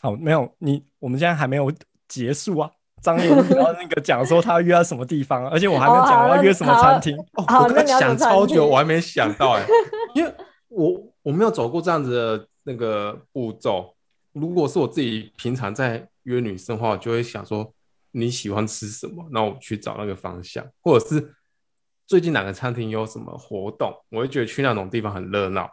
[0.00, 1.70] 好，没有你，我们现在还没有
[2.08, 2.70] 结束啊。
[3.02, 7.16] 张燕然后那个讲说他要约在什么地方，而且我还没讲我要约什么餐厅。
[7.34, 9.64] 哦，我刚刚想超久， 我还没想到哎，
[10.14, 10.32] 因为
[10.68, 13.94] 我我没有走过这样子的那个步骤。
[14.32, 17.72] 如果是我自己平常在约女生的话，我就会想说
[18.12, 21.34] 你喜欢吃什么，那我去找那个方向，或者是。
[22.10, 23.94] 最近哪个餐厅有什么活动？
[24.10, 25.70] 我会觉得去那种地方很热闹。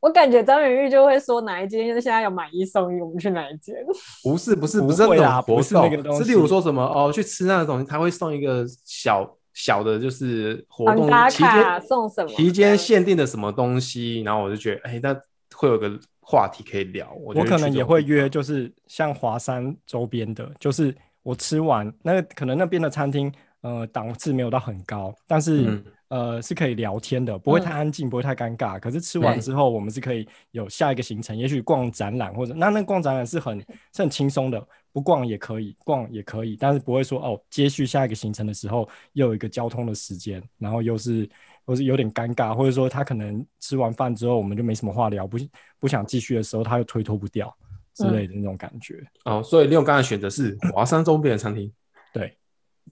[0.00, 3.74] 我感觉张元玉就会说哪一间，因为现在有买一送一，我们去哪一间？
[4.22, 12.28] 不是不是不是那种活动，是那个东西，是例如说什么哦，去吃那个东西，他会送一个小小的，就是活动期间送什么？
[12.28, 14.20] 期间限定的什么东西？
[14.20, 15.18] 然后我就觉得，哎、欸，那
[15.56, 17.10] 会有个话题可以聊。
[17.18, 23.32] 我，我可能也会约，就是像华山周边的，就是我吃完那个，可能那边的餐厅。
[23.62, 28.80] 呃，档次没有到很高，但是、嗯、呃是可以聊天的，不会太安静，嗯、不会太尴尬。
[28.80, 33.58] 可是吃完之后，我们是可以有下一个行程，也许逛展览或者那那逛展览是很
[33.94, 41.28] 是很轻松的，不逛也可以，逛也可以，但是不会说哦，接续下一个行程的时候又有一个交通的时间，然后又是
[41.66, 45.36] 或是有点尴尬，或者说他可能吃完饭之后我们就没什么话聊，不
[45.78, 47.54] 不想继续的时候，他又推脱不掉
[47.92, 48.94] 之类的那种感觉。
[49.26, 51.70] 嗯、哦，所以利用刚才选择是华山周边的餐厅，
[52.14, 52.34] 对。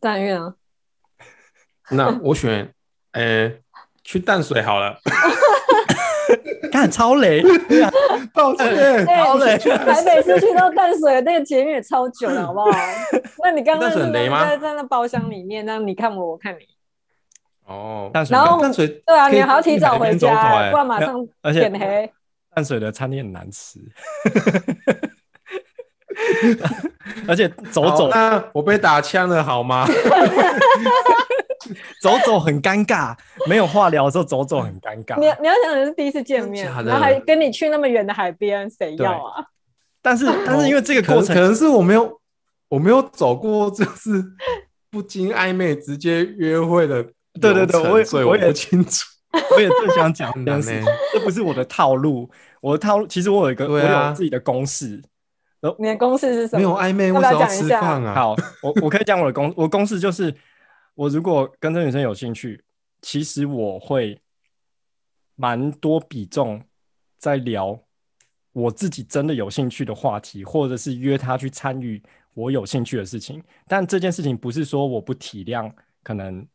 [0.01, 0.55] 但愿啊，
[1.91, 2.73] 那我选，
[3.13, 3.63] 呃、欸，
[4.03, 4.99] 去淡水好了。
[6.71, 7.43] 看超雷，
[8.35, 9.57] 抱歉，超雷。
[9.59, 12.71] 台北市去到淡水那个捷运也超久了，好不好？
[13.43, 16.59] 那你刚刚是在在那包厢里面，那你看我，我看你。
[17.65, 22.13] 哦，淡水，然后淡水对啊，你还要提早回家，不然马上变黑。
[22.55, 23.81] 淡水的餐厅很难吃。
[27.27, 29.87] 而且走走，那我被打枪了好吗？
[32.01, 33.15] 走走很尴尬，
[33.47, 35.19] 没有话聊的时候走走很尴尬。
[35.19, 39.45] 你你要想的是第一次见面，然后还跟你去那么远的海边，谁要啊？
[40.01, 42.19] 但是但是因为这个过程，可能是我没有
[42.69, 44.25] 我没有走过，就是
[44.91, 47.03] 不经暧昧直接约会的。
[47.41, 49.05] 对对对，我所以我也不清楚，
[49.55, 52.31] 我也正想讲， 但是这不是我的套路。
[52.61, 55.03] 我的套路其实我有一个，我有自己的公式。
[55.79, 56.59] 你的公式是什么？
[56.59, 58.15] 没有暧昧，为什么要吃饭啊？
[58.15, 60.33] 好，我我可以讲我的公，我公式就是，
[60.95, 62.63] 我如果跟这女生有兴趣，
[63.03, 64.21] 其实我会
[65.35, 66.63] 蛮多比重
[67.19, 67.77] 在聊
[68.53, 72.01] 我自己真的有兴趣的话题，或者是约她去参与
[72.35, 73.43] 我有兴趣的事情。
[73.67, 75.69] 但这件事情不是说我不体谅
[76.05, 76.47] 可能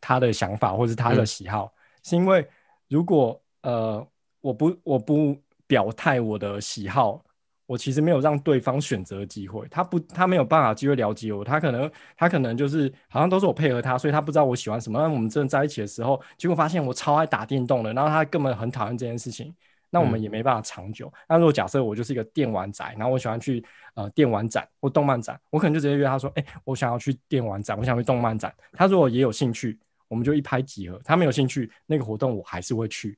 [0.00, 2.44] 她的想法或是她的喜好，嗯、是因为
[2.88, 4.04] 如果呃
[4.40, 5.36] 我不我不
[5.68, 7.22] 表态我的喜好。
[7.70, 14.98] 我其实没有让对方选择机会，他不，他没有办法机会了解我，他可能，他可能就是好像都是我配合他，所以他不知道我喜欢什么。
[15.00, 19.54] 那我们真的在一起的时候，结果发现我超爱打电动的，然后他根本很讨厌这件事情，
[19.88, 21.06] 那我们也没办法长久。
[21.06, 28.52] 嗯、那如果假设我就是一个电玩宅，然后我喜欢去呃电玩展或动漫展，我可能就直接约他说，哎、欸，我想要去电玩展，我想去动漫展。
[28.72, 29.78] 他如果也有兴趣，
[30.08, 31.00] 我们就一拍即合。
[31.04, 33.16] 他没有兴趣，那个活动我还是会去，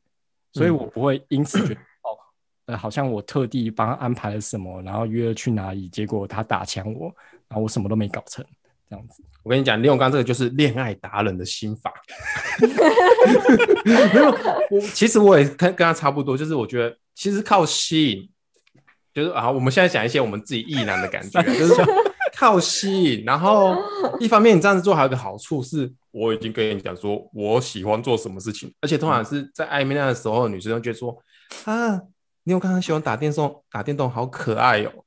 [0.52, 1.80] 所以我不会因此觉得。
[2.76, 7.12] 好像我特地帮他安排了什么，然后约了去哪里，结果他打枪我，
[7.48, 8.44] 然后我什么都没搞成，
[8.88, 9.22] 这样子。
[9.42, 11.92] 我跟你讲，李永刚这个就是恋爱达人的心法。
[13.84, 14.30] 没有，
[14.70, 18.30] 我其实我也跟跟他差不多，就是我觉得其实靠吸引，
[19.12, 21.74] 就是啊，我们现在讲一些我们自己意男的感觉，就是
[22.38, 23.24] 靠吸引。
[23.24, 23.76] 然后
[24.20, 31.18] 一方面你这样子做还有个好处是，我已经跟你讲说我喜欢做什么事情，而且通常是在暧昧那的时候，女生就觉得说
[31.64, 32.00] 啊。
[32.44, 35.04] 你有刚刚喜欢打电动，打电动好可爱哟、 喔。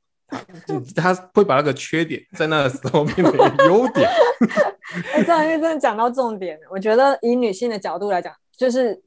[0.95, 3.33] 他会把那个缺点在那个时候变成
[3.67, 4.09] 优点。
[5.13, 9.01] 哎、欸，这样因为真的讲到重点，我觉得以女性的角度来讲，就是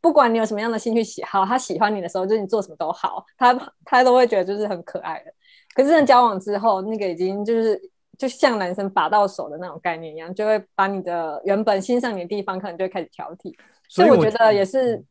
[0.00, 5.32] 不管你有什么样的兴趣喜好，他喜欢你的时候，就是你做什么都好，他他都会觉得就是很可爱的。
[5.74, 7.80] 可是，交往之后，那个已经就是
[8.16, 13.54] 就像男生拔到手的那种概念一样，就会把你的原本欣赏你的地方，可能就会开始挑剔。
[13.88, 15.02] 所以我觉得也是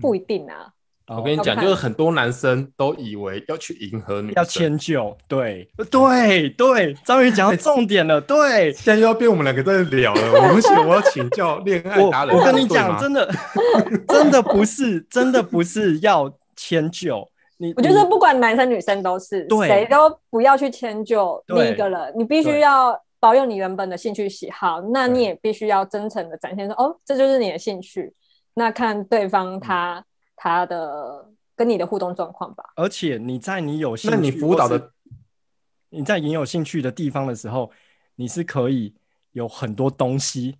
[0.00, 0.72] 不一定啊。
[1.08, 10.48] 我跟你讲，就是很多男生都以为要去迎合女生，要迁就，对，对，对，终于讲到重点了，对， 现在又要变我们两个在聊了。
[10.48, 13.30] 我们请我要请教恋爱达人，我跟你讲，真的，
[14.08, 17.24] 真的不是，真的不是要迁就
[17.58, 17.72] 你。
[17.76, 22.12] 我觉得不管男生女生都是，谁都不要去迁就另一个人。
[22.16, 28.12] 你必须要保有你原本的兴趣喜好，那你也必须要真诚的展现说，哦，这就是你的兴趣。
[28.54, 30.04] 那看对方他。
[30.36, 34.92] 他的跟你的互动状况吧，而且你在你有兴趣，那你辅导的，
[35.88, 37.70] 你在你有兴趣的地方的时候，
[38.14, 38.94] 你是可以
[39.32, 40.58] 有很多东西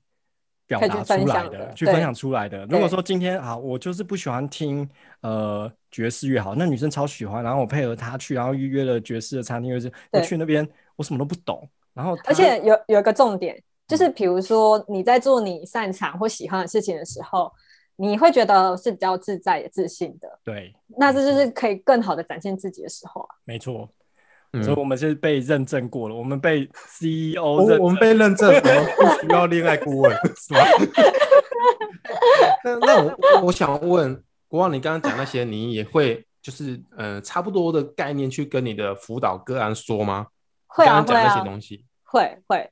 [0.67, 2.65] 表达出来的，去分享出来的。
[2.67, 4.89] 如果说今天啊，我就是不喜欢听
[5.21, 17.53] 呃爵士乐，好，那女生超喜欢，然后我配合她去，然后预约了爵士的餐厅，就是我去那边，我什么都不懂，然后而且有有一个重点，就是比如说你在做你擅长或喜欢的事情的时候。
[17.99, 23.35] 你会觉得是比较自在也自信的，对，那这就是可以更好的展现自己的时候啊。
[23.45, 23.89] 没错，
[24.63, 30.61] 所以我们是被认证过了，嗯、我们被 CEO 认，我们被认证 不需要恋爱顾问，是吧？
[32.63, 40.27] 那那我我想问国王，你刚刚讲那些，你也会就是呃差不多的概念去跟你的辅导个案说吗？
[40.67, 42.71] 会啊，刚刚讲那些东西，会啊，会会。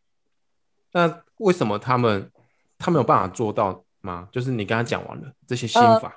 [0.93, 2.31] 那为什么他们
[2.77, 3.83] 他没有办法做到？
[4.05, 4.29] 吗？
[4.31, 6.09] 就是你刚刚讲完了这些心法，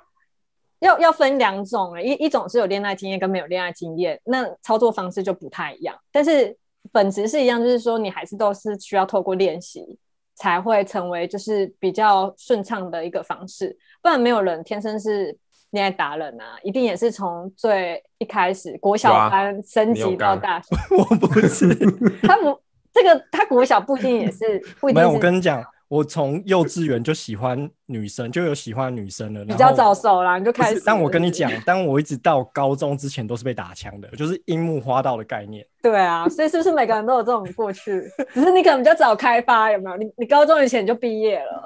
[0.80, 5.96] 呃、要要分两种，一一种是有恋爱经验跟没有恋爱经验，那操作方式就不太一样。
[6.12, 6.56] 但是
[6.92, 9.98] 本质是一样，就是说你还是都是需要透过练习
[10.36, 15.36] 才会成为就是比较顺畅的一个方式，不然没有人天生是
[15.72, 20.76] 恋爱达人啊，一定也是从最一开始国小班升级到大学。
[20.96, 21.74] 我不是，
[22.22, 22.60] 他不
[22.94, 25.08] 这个他国小不一定也是，不一定是。
[25.08, 25.64] 没有，我跟你讲。
[25.90, 29.46] 我从幼稚园就喜欢女生，就有喜欢女生了。
[29.46, 30.82] 比较早熟啦，你就开始。
[30.86, 35.66] 但我跟你讲，当我一直到高中之前都是被打枪的，就是樱木花道的概念。
[35.82, 38.04] 对啊，所以是不是每个人都有这种过去？
[38.34, 39.96] 只是你可能比较早开发，有没有？
[39.98, 41.66] 你你高中以前就毕业了。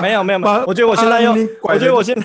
[0.00, 2.22] 没有没有没有，我觉得我现在又，我觉得我现在。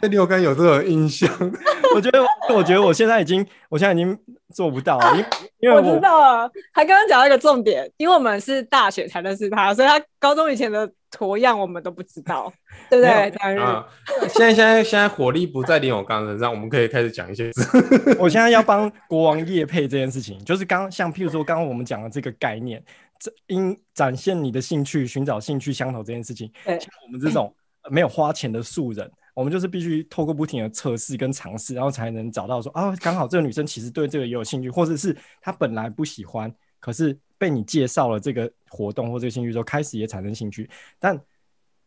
[0.00, 1.28] 对你有刚有这种印象？
[1.94, 4.16] 我觉得，我觉得我现在已经，我现在已经
[4.54, 5.28] 做不到了，因、啊、
[5.60, 6.50] 因为 我，我知道了。
[6.72, 12.50] 他刚刚讲到一个重点，因为我们是大学才认识他，所以他高中以前的图样我们都不知道，
[12.88, 13.30] 对不对？
[13.38, 13.84] 张日、啊，
[14.28, 17.50] 现在现在现在火力不在林永刚身上，我们可以开始讲一些。
[18.18, 22.82] 我现在要帮国王业配这件事情，就是刚像譬如说刚刚我们讲的这个概念，
[23.18, 27.52] 这应展现你的兴趣，寻找兴趣相投这件事情，像我们这种
[27.90, 29.10] 没有花钱的素人。
[29.40, 40.68] 我们就是必须透过不停的测试跟尝试，然后才能找到说啊，刚好这个女生其实对这个也有兴趣，或者是她本来不喜欢，可是被你介绍了这个活动或这个兴趣之后，开始也产生兴趣。
[40.98, 41.18] 但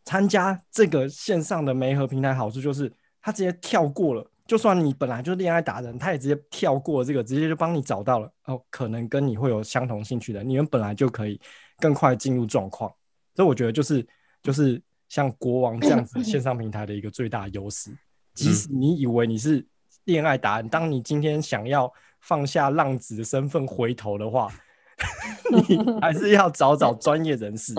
[0.04, 11.40] 参加这个线上的媒合平台好处就是，她直接跳过了就算你本来就是恋爱达人，他也直接跳过这个，直接就帮你找到了哦，可能跟你会有相同兴趣的，你们本来就可以
[11.78, 12.92] 更快进入状况。
[13.36, 14.06] 所以我觉得就是
[14.42, 14.82] 就是
[15.14, 17.96] 像国王这样子 线上平台的一个最大优势。
[18.34, 19.64] 即使你以为你是
[20.06, 24.52] 恋爱达人，当你今天想要放下浪子的身份回头的话，
[25.70, 27.76] 你 还是要找找专业人士。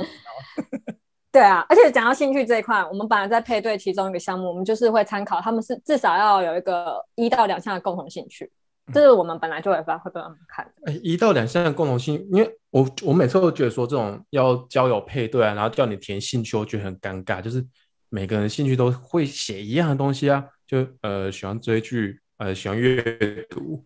[1.32, 8.48] 对啊，而且讲到兴趣这一块，我们本来在配对其中一个项目，我们就是会参考他们是至少要有一个一到两项的共同兴趣，
[8.92, 10.70] 这是我们本来就会发会被他们看。
[10.84, 17.64] 哎，一到两项的共同性，因为我我每次都觉得说这种要交友配对啊，然后叫你填兴趣，我觉得很尴尬，就是
[18.10, 23.02] 每个人兴趣都会写一样的东西啊，就呃喜欢追剧，呃喜欢阅
[23.48, 23.82] 读，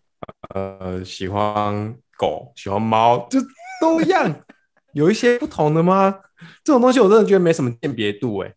[0.53, 3.39] 呃喜欢狗，喜欢猫，就
[3.81, 4.43] 都一样，
[4.93, 6.19] 有一些不同的吗？
[6.63, 8.53] 这种东西我真的觉得没什么鉴别度哎，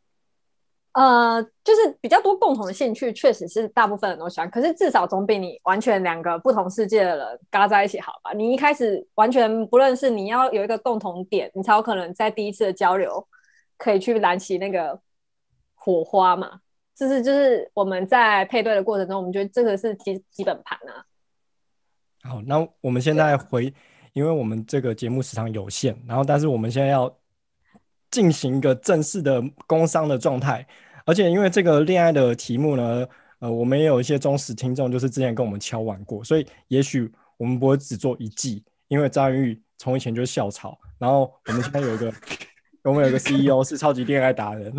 [0.93, 4.51] 呃，就是比较多共同的兴趣，确实是大部分人都喜欢。
[4.51, 8.33] 可是至少总比你完全两个不同世界的人嘎在一起好吧？
[8.35, 13.27] 你一开始完全不认识，你要有一个共同点，你才有可能在第一次的交流
[13.79, 15.01] 可以去燃起那个
[15.75, 16.61] 火花嘛。
[16.95, 21.01] 这是就是我们在配对的过程中，我们觉得这个是基基本盘啊。
[22.23, 23.73] 好，那我们现在回，
[24.13, 27.11] 因为我们这个节目时长有限，然后但是我们现在要。
[28.13, 30.65] 进行一个正式的工商的状态，
[31.05, 33.05] 而且因为这个恋爱的题目呢，
[33.41, 42.13] 呃，我们也有一些忠实听众，就是之前跟我们敲碗过，所以也许我们不会只做一季，因为张玉从以前就是校草，然后我们现在有一个，
[42.85, 44.71] 我们有一个 CEO 是超级恋爱达人，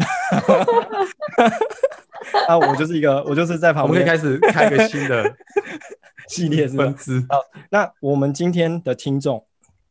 [2.47, 5.35] 啊，我就是一个，我就是在旁边，我们可以开始开一个新的
[6.29, 7.25] 系列是分支。
[7.29, 7.39] 好，
[7.71, 9.43] 那我们今天的听众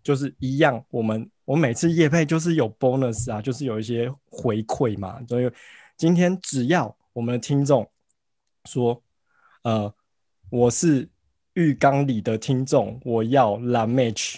[0.03, 1.29] 就是一样，我们。
[1.45, 5.21] 我每次业配就是有 bonus 啊，就是有一些回馈嘛。
[5.29, 5.51] 所以
[5.97, 7.87] 今天只要我们的听众
[8.65, 9.03] 说，
[9.65, 9.93] 呃，
[10.51, 11.09] 我是
[11.55, 14.37] 浴缸里的听众，我要 Lamatch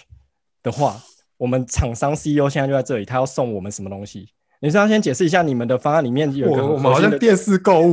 [0.63, 0.99] 的话，
[1.37, 4.31] 我们厂商 CEO 现在就在这里，他要送我们什么东西？
[4.61, 7.93] 你是要先解释一下你们的方案里面有个，我们好像电视购物。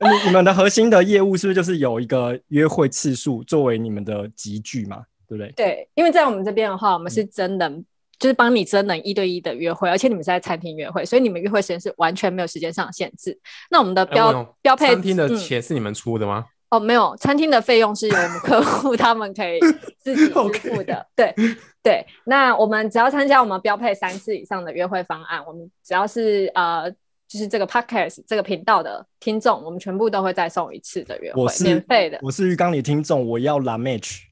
[0.00, 5.02] 你 你们的核心的业务是不是就是有一个约会次数作为你们的集聚嘛？
[5.28, 5.52] 对不对？
[5.56, 7.84] 对，因为在我们这边的话，我们是真人，嗯、
[8.18, 13.38] 就是帮你真人一对一的约会，而且你们是在餐厅约会，所以你们约会时间是完全没有时间上的限制。
[13.70, 16.46] 那我们的标、欸、标配餐厅的钱是你们出的吗？
[16.70, 19.60] 嗯、哦，没有，餐厅的费用是由我们客户 他们可以
[19.98, 20.94] 自己支付的。
[20.94, 21.04] Okay.
[21.14, 21.34] 对
[21.82, 26.90] 对，那我们只要参加我们标配三次以上的约会方案，我们只要是呃，
[27.28, 32.18] 就是这个 podcast 这个频道的听众，我们全部都会再送一次的约会，我是免费的。
[32.22, 34.22] 我是浴缸里听众，我要 Lamatch。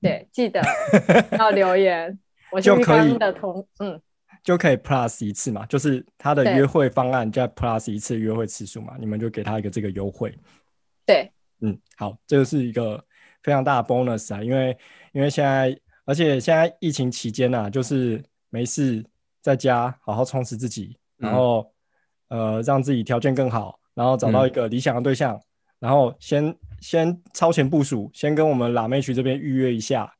[0.00, 0.62] 对，记得
[1.38, 2.16] 要留言，
[2.52, 4.00] 我就可以的同嗯，
[4.44, 10.32] 就可以 plus 一次嘛，就是他的约会方案加 plus 一次约会次数嘛，你们就给他一个这个优惠。
[11.04, 11.28] 对，
[11.62, 13.02] 嗯，好，这个是一个
[13.42, 14.76] 非常大的 bonus 啊，因为
[15.12, 19.04] 因为现在，而且现在疫情期间啊，就是没事
[19.42, 21.68] 在家好好充实自己，然后、
[22.28, 25.42] 嗯、呃让自己条件更好，然后找到一个理想的对象，嗯、
[25.80, 26.56] 然后先。
[26.80, 30.10] 先超前部署，先跟我们 Lamatch 这边预约一下。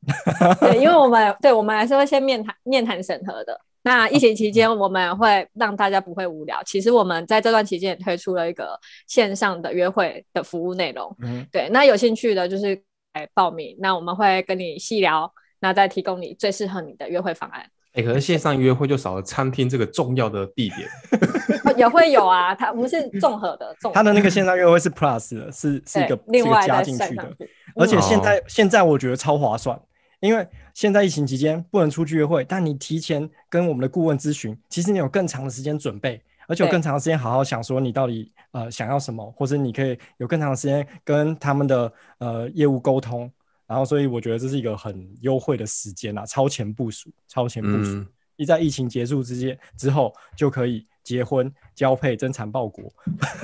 [0.59, 3.59] 对，因为我们对我们还是会先面谈面谈审核的。
[3.81, 6.61] 那疫情期间，我们会让大家不会无聊。
[6.65, 11.15] 其实我们在这段期间也推出了一个线上的约会的服务内容。
[11.21, 12.79] 嗯，对，那有兴趣的就是
[13.13, 17.65] 来报名，那我们会跟你细聊，那再提供你最适合你的约会方案。
[17.93, 20.87] 哎、欸，可是线上约会就少了餐厅这个重要的地点。
[21.75, 23.95] 也会有啊，它不是综合的，综合的。
[23.95, 27.35] 它的那个线上约会是 Plus 的，是是一个另外加进去的。
[27.75, 29.79] 而且现在、嗯、现在我觉得超划算，
[30.19, 43.31] 因为现在疫情期间不能出去约会，但你提前跟我们的顾问咨询，其实你有更长的时间准备，而且有更长的时间好好想说你到底呃想要什么，或者你可以有更长的时间跟他们的呃业务沟通。
[43.69, 48.03] 然后，所以我觉得这是一个很优惠的时间啊，超前部署，超前部署，
[48.35, 52.91] 一、嗯、在疫情结束之间之后就可以结婚、交配、增产报国，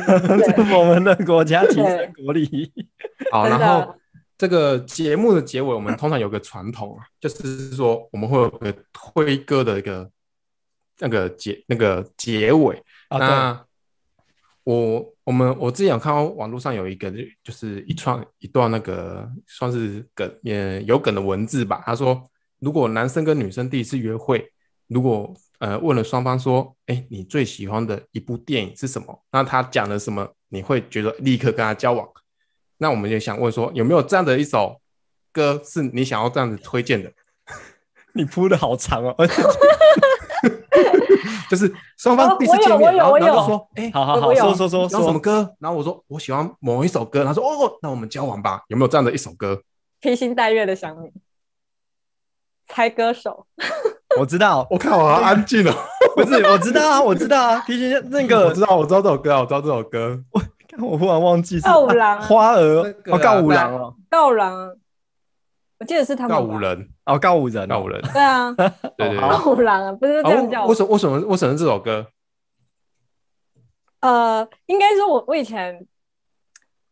[0.76, 2.74] 我们的国家提升国力。
[3.32, 3.96] 好，然后
[4.36, 10.10] 这个节目的结尾，我们通常有个传统啊，就是说我们会有个推歌的一个
[10.98, 12.84] 那个结那个结尾。
[13.10, 13.66] 啊、那
[14.66, 15.16] 我。
[15.26, 17.12] 我们我之前有看到网络上有一个，
[17.44, 21.82] 就是一串一段那个算是梗，也有梗的文字吧。
[21.84, 24.48] 他说，如果男生跟女生第一次约会，
[24.86, 29.20] 如果呃问了双方说，哎，你最喜欢的一部电影是什么？
[29.32, 30.32] 那他讲了什么？
[30.50, 32.08] 你会觉得立刻跟他交往？
[32.78, 34.80] 那我们就想问说，有没有这样的一首
[35.32, 37.12] 歌是你想要这样子推荐的？
[38.14, 39.16] 你铺的好长哦。
[41.50, 45.50] 就是双方第一次见面，然后然后就说，哎，好好好，说说说说什么歌？
[45.60, 49.62] 然后我说我喜欢某一首歌，他说哦，那我们交往吧，有没有这样的一首歌？
[50.00, 51.12] 披星戴月的想你，
[52.68, 53.46] 猜歌手，
[54.20, 55.74] 我知道，我看我好安静哦，
[56.16, 60.42] 不是，我知道啊，我知道啊，披星那个，我知道，我知道这首歌啊，我知道这首歌，我
[60.90, 64.76] 我忽然忘记是告五郎，花儿哦，告五郎哦，告五郎。
[65.86, 68.68] 我记得是他们告五人哦，告五人，告五人，对啊，对
[68.98, 70.66] 对， 告五郎啊，不是这样叫。
[70.66, 72.08] 为什么为什么为什么这首歌？
[74.00, 75.86] 呃，应该说我我以前，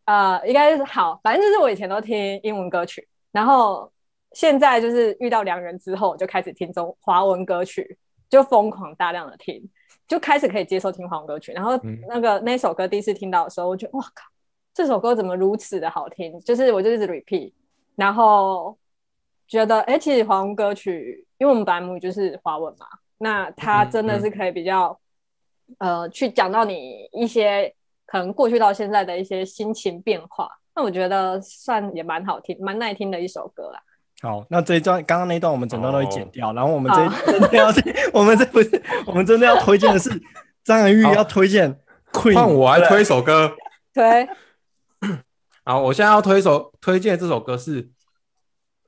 [0.06, 3.92] 呃，应该是好，反正就是我以前都听英文歌曲，然后
[4.34, 7.98] 现在就是遇到良人之后，就开始听中华文歌曲，
[8.30, 9.68] 就疯狂大量的听，
[10.08, 11.52] 就开始可以接受听华文歌曲。
[11.52, 11.72] 然后
[12.08, 14.30] 那个那首歌第一次听到的时候，我觉得哇靠，
[14.72, 16.40] 这首歌怎么如此的好听？
[16.42, 17.52] 就是我就一直 repeat。
[17.96, 18.76] 然后
[19.48, 22.86] 觉得，哎，其实华文歌曲，因为我们本来母语就是华文嘛，
[23.18, 25.00] 那它真的是可以比较，
[25.80, 27.74] 嗯嗯、呃，去讲到你一些
[28.06, 30.50] 可能过去到现在的一些心情变化。
[30.76, 33.80] 那我觉得算也蛮好听、蛮耐听的一首歌啦。
[34.22, 37.68] 好，那这一段刚刚那一段我们整段都会剪掉，哦、然后我们这真的要，
[38.14, 40.10] 我们这不是我们真的要推荐的是
[40.64, 41.78] 张含玉要推荐
[42.12, 43.54] Queen，换我来推一首歌，
[43.94, 44.28] 对。
[45.66, 47.90] 好，我现在要推一首推荐这首歌是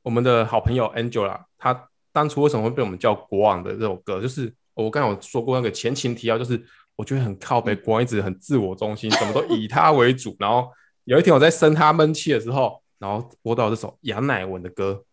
[0.05, 6.63] 我们的好朋友 Angela，他当初为什么会被我们叫国王的这首歌，就是我刚才有说过那个前情提要，就是
[6.95, 10.35] 我觉得很靠北，国王一直很自我中心，什么都以他为主。
[10.37, 10.69] 然后
[11.05, 15.03] 有一天我在生他闷气的时候，然后播到这首杨乃文的歌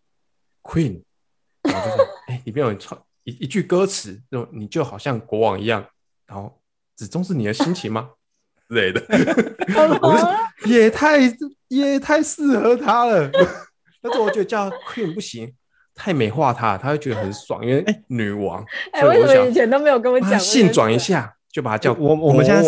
[0.63, 1.01] Queen，
[1.65, 5.83] 然后就是哎，里面有唱一一句歌词，就你就好像国王一样，
[6.27, 6.61] 然后
[6.99, 8.11] 只重视你的心情吗？
[8.69, 9.03] 之类的，
[10.03, 10.15] 我
[10.67, 11.19] 就也太
[11.69, 13.31] 也太适合他了。
[14.03, 15.53] 但是我觉得叫 Queen 不行，
[15.95, 18.65] 太美化她，她会觉得很爽，因为哎，女王。
[18.93, 20.39] 哎，为什么以前都没有跟我讲？
[20.41, 22.15] 性转一下就把他叫我。
[22.17, 22.63] 我们现在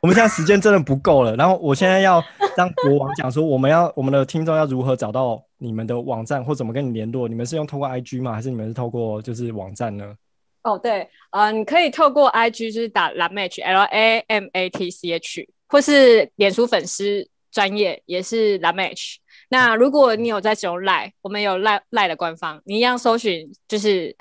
[0.00, 1.34] 我们现在时间真的不够了。
[1.34, 2.22] 然后我现在要
[2.56, 7.26] 当国王讲说，我们要我们的听众要如何找到你们的网站或怎么跟你联络？
[7.26, 8.32] 你们是用透过 IG 吗？
[8.32, 10.14] 还是你们是透过就是网站呢？
[10.62, 19.16] 哦，oh, 对，嗯，你可以透过 IG 就是打 Lamatch L A M A T C H，或是脸书粉丝专业也是 Lamatch。
[19.48, 24.14] 那如果你有在使用 Line，我们有 Line Line 的官方，你一样搜寻就是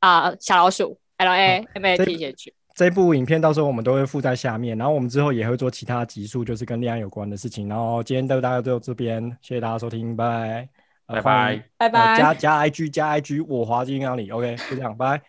[0.00, 2.52] 啊、呃、小老鼠 L A M A T H。
[2.74, 7.68] 这部影片到时候我们都会附在下面，然后我们之后也会做其他集数，就是跟恋爱有关的事情。
[7.68, 10.68] 然后今天就大家就这边，谢谢大家收听，拜
[11.06, 15.22] 拜拜拜拜拜，加加 IG 加 IG，我滑进哪里？OK，就这样，拜。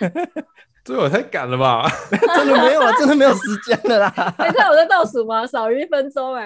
[0.84, 1.88] 这我太赶了吧？
[2.10, 4.12] 真的没有了，真的没有时间了啦！
[4.40, 5.46] 你看我在倒数吗？
[5.46, 6.40] 少于一分钟哎。